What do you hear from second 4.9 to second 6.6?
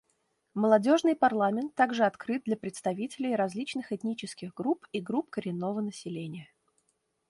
и групп коренного населения.